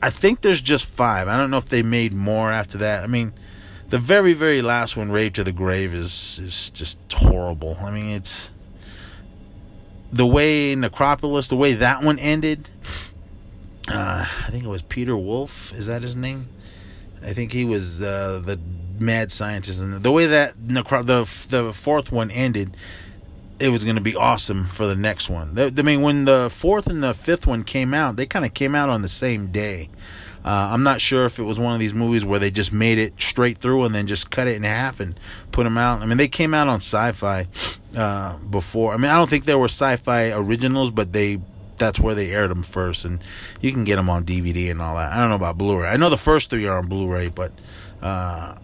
I 0.00 0.10
think 0.10 0.40
there's 0.40 0.60
just 0.60 0.88
five. 0.88 1.28
I 1.28 1.36
don't 1.36 1.50
know 1.50 1.58
if 1.58 1.68
they 1.68 1.82
made 1.82 2.12
more 2.12 2.50
after 2.50 2.78
that. 2.78 3.04
I 3.04 3.06
mean, 3.06 3.32
the 3.92 3.98
very, 3.98 4.32
very 4.32 4.62
last 4.62 4.96
one, 4.96 5.12
Rave 5.12 5.34
to 5.34 5.44
the 5.44 5.52
Grave, 5.52 5.92
is 5.92 6.38
is 6.38 6.70
just 6.70 6.98
horrible. 7.12 7.76
I 7.78 7.90
mean, 7.90 8.06
it's 8.06 8.50
the 10.10 10.26
way 10.26 10.74
Necropolis, 10.74 11.48
the 11.48 11.56
way 11.56 11.74
that 11.74 12.02
one 12.02 12.18
ended. 12.18 12.70
Uh, 13.86 14.24
I 14.26 14.48
think 14.50 14.64
it 14.64 14.68
was 14.68 14.80
Peter 14.80 15.14
Wolf. 15.14 15.74
Is 15.74 15.88
that 15.88 16.00
his 16.00 16.16
name? 16.16 16.46
I 17.22 17.34
think 17.34 17.52
he 17.52 17.66
was 17.66 18.00
uh, 18.00 18.40
the 18.42 18.58
mad 18.98 19.30
scientist, 19.30 19.82
and 19.82 20.02
the 20.02 20.10
way 20.10 20.24
that 20.24 20.54
Necro- 20.54 21.04
the 21.04 21.24
the 21.54 21.74
fourth 21.74 22.10
one 22.10 22.30
ended, 22.30 22.74
it 23.60 23.68
was 23.68 23.84
going 23.84 23.96
to 23.96 24.02
be 24.02 24.16
awesome 24.16 24.64
for 24.64 24.86
the 24.86 24.96
next 24.96 25.28
one. 25.28 25.52
I 25.58 25.82
mean, 25.82 26.00
when 26.00 26.24
the 26.24 26.48
fourth 26.50 26.86
and 26.86 27.04
the 27.04 27.12
fifth 27.12 27.46
one 27.46 27.62
came 27.62 27.92
out, 27.92 28.16
they 28.16 28.24
kind 28.24 28.46
of 28.46 28.54
came 28.54 28.74
out 28.74 28.88
on 28.88 29.02
the 29.02 29.08
same 29.08 29.48
day. 29.48 29.90
Uh, 30.44 30.70
I'm 30.72 30.82
not 30.82 31.00
sure 31.00 31.24
if 31.24 31.38
it 31.38 31.44
was 31.44 31.60
one 31.60 31.72
of 31.72 31.80
these 31.80 31.94
movies 31.94 32.24
where 32.24 32.38
they 32.38 32.50
just 32.50 32.72
made 32.72 32.98
it 32.98 33.20
straight 33.20 33.58
through 33.58 33.84
and 33.84 33.94
then 33.94 34.06
just 34.06 34.30
cut 34.30 34.48
it 34.48 34.56
in 34.56 34.64
half 34.64 34.98
and 34.98 35.18
put 35.52 35.64
them 35.64 35.78
out. 35.78 36.00
I 36.00 36.06
mean, 36.06 36.18
they 36.18 36.28
came 36.28 36.52
out 36.52 36.68
on 36.68 36.76
Sci-Fi 36.76 37.46
uh, 37.96 38.38
before. 38.38 38.92
I 38.92 38.96
mean, 38.96 39.10
I 39.10 39.14
don't 39.14 39.28
think 39.28 39.44
there 39.44 39.58
were 39.58 39.66
Sci-Fi 39.68 40.32
originals, 40.32 40.90
but 40.90 41.12
they 41.12 41.38
that's 41.76 41.98
where 41.98 42.14
they 42.14 42.30
aired 42.32 42.50
them 42.50 42.62
first, 42.62 43.04
and 43.04 43.20
you 43.60 43.72
can 43.72 43.84
get 43.84 43.96
them 43.96 44.08
on 44.08 44.24
DVD 44.24 44.70
and 44.70 44.80
all 44.80 44.94
that. 44.96 45.12
I 45.12 45.16
don't 45.16 45.30
know 45.30 45.36
about 45.36 45.58
Blu-ray. 45.58 45.88
I 45.88 45.96
know 45.96 46.10
the 46.10 46.16
first 46.16 46.50
three 46.50 46.66
are 46.66 46.78
on 46.78 46.86
Blu-ray, 46.86 47.30
but 47.30 47.50
uh, 48.00 48.54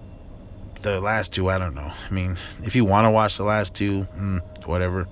the 0.82 1.00
last 1.00 1.32
two, 1.32 1.48
I 1.48 1.58
don't 1.58 1.74
know. 1.74 1.90
I 1.90 2.12
mean, 2.12 2.32
if 2.62 2.76
you 2.76 2.84
want 2.84 3.06
to 3.06 3.10
watch 3.10 3.36
the 3.36 3.44
last 3.44 3.74
two, 3.74 4.02
mm, 4.16 4.40
whatever. 4.66 5.08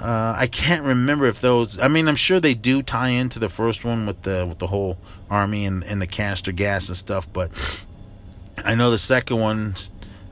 Uh, 0.00 0.36
I 0.38 0.46
can't 0.46 0.84
remember 0.84 1.26
if 1.26 1.40
those. 1.40 1.78
I 1.80 1.88
mean, 1.88 2.06
I'm 2.08 2.16
sure 2.16 2.38
they 2.38 2.54
do 2.54 2.82
tie 2.82 3.08
into 3.08 3.38
the 3.38 3.48
first 3.48 3.84
one 3.84 4.06
with 4.06 4.22
the 4.22 4.46
with 4.48 4.58
the 4.58 4.66
whole 4.66 4.96
army 5.28 5.66
and, 5.66 5.82
and 5.84 6.00
the 6.00 6.06
canister 6.06 6.52
gas 6.52 6.88
and 6.88 6.96
stuff, 6.96 7.32
but 7.32 7.50
I 8.64 8.74
know 8.74 8.90
the 8.90 8.98
second 8.98 9.38
one. 9.38 9.74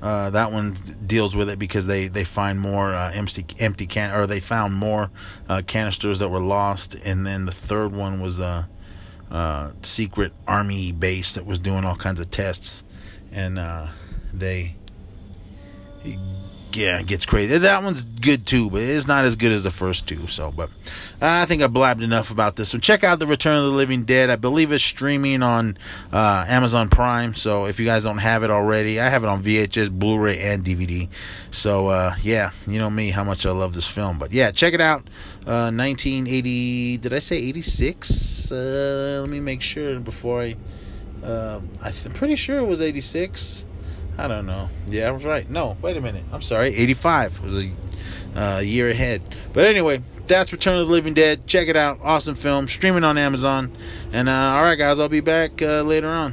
Uh, 0.02 0.28
that 0.30 0.52
one 0.52 0.76
deals 1.06 1.34
with 1.34 1.48
it 1.48 1.58
because 1.58 1.86
they, 1.86 2.06
they 2.06 2.22
find 2.22 2.60
more 2.60 2.94
uh, 2.94 3.10
empty 3.14 3.46
empty 3.58 3.86
can 3.86 4.14
or 4.14 4.26
they 4.26 4.40
found 4.40 4.74
more 4.74 5.10
uh, 5.48 5.62
canisters 5.66 6.18
that 6.18 6.28
were 6.28 6.38
lost, 6.38 6.94
and 7.04 7.26
then 7.26 7.46
the 7.46 7.52
third 7.52 7.92
one 7.92 8.20
was 8.20 8.38
a, 8.38 8.68
a 9.30 9.72
secret 9.82 10.32
army 10.46 10.92
base 10.92 11.34
that 11.34 11.46
was 11.46 11.58
doing 11.58 11.84
all 11.84 11.96
kinds 11.96 12.20
of 12.20 12.30
tests, 12.30 12.84
and 13.32 13.58
uh, 13.58 13.86
they 14.34 14.76
yeah, 16.76 17.00
it 17.00 17.06
gets 17.06 17.24
crazy. 17.24 17.56
That 17.56 17.82
one's 17.82 18.04
good 18.04 18.46
too, 18.46 18.70
but 18.70 18.82
it's 18.82 19.08
not 19.08 19.24
as 19.24 19.36
good 19.36 19.52
as 19.52 19.64
the 19.64 19.70
first 19.70 20.06
two. 20.06 20.26
So, 20.26 20.52
but 20.52 20.70
I 21.20 21.46
think 21.46 21.62
I 21.62 21.66
blabbed 21.66 22.02
enough 22.02 22.30
about 22.30 22.56
this. 22.56 22.68
So 22.68 22.78
check 22.78 23.02
out 23.02 23.18
the 23.18 23.26
Return 23.26 23.56
of 23.56 23.64
the 23.64 23.70
Living 23.70 24.02
Dead. 24.04 24.28
I 24.28 24.36
believe 24.36 24.72
it's 24.72 24.84
streaming 24.84 25.42
on 25.42 25.78
uh, 26.12 26.44
Amazon 26.48 26.88
Prime. 26.88 27.34
So 27.34 27.66
if 27.66 27.80
you 27.80 27.86
guys 27.86 28.04
don't 28.04 28.18
have 28.18 28.42
it 28.42 28.50
already, 28.50 29.00
I 29.00 29.08
have 29.08 29.24
it 29.24 29.28
on 29.28 29.42
VHS, 29.42 29.90
Blu-ray, 29.90 30.38
and 30.38 30.62
DVD. 30.62 31.08
So 31.50 31.88
uh, 31.88 32.12
yeah, 32.22 32.50
you 32.66 32.78
know 32.78 32.90
me, 32.90 33.10
how 33.10 33.24
much 33.24 33.46
I 33.46 33.50
love 33.50 33.74
this 33.74 33.92
film. 33.92 34.18
But 34.18 34.32
yeah, 34.32 34.50
check 34.50 34.74
it 34.74 34.80
out. 34.80 35.02
1980. 35.44 36.96
Uh, 36.96 37.00
did 37.00 37.12
I 37.12 37.18
say 37.20 37.36
86? 37.38 38.52
Uh, 38.52 39.18
let 39.22 39.30
me 39.30 39.40
make 39.40 39.62
sure 39.62 39.98
before 40.00 40.42
I. 40.42 40.56
Uh, 41.24 41.60
I'm 41.84 42.12
pretty 42.12 42.36
sure 42.36 42.58
it 42.58 42.66
was 42.66 42.80
86. 42.80 43.66
I 44.18 44.28
don't 44.28 44.46
know. 44.46 44.68
Yeah, 44.88 45.08
I 45.08 45.10
was 45.10 45.24
right. 45.24 45.48
No, 45.48 45.76
wait 45.82 45.96
a 45.96 46.00
minute. 46.00 46.24
I'm 46.32 46.40
sorry. 46.40 46.68
85 46.68 47.42
was 47.42 47.66
a 47.66 47.70
uh, 48.36 48.60
year 48.60 48.88
ahead. 48.88 49.22
But 49.52 49.64
anyway, 49.64 50.02
that's 50.26 50.52
Return 50.52 50.78
of 50.78 50.86
the 50.86 50.92
Living 50.92 51.14
Dead. 51.14 51.46
Check 51.46 51.68
it 51.68 51.76
out. 51.76 51.98
Awesome 52.02 52.34
film. 52.34 52.68
Streaming 52.68 53.04
on 53.04 53.18
Amazon. 53.18 53.76
And 54.12 54.28
uh, 54.28 54.32
all 54.32 54.62
right, 54.62 54.78
guys, 54.78 54.98
I'll 54.98 55.08
be 55.08 55.20
back 55.20 55.60
uh, 55.62 55.82
later 55.82 56.08
on. 56.08 56.32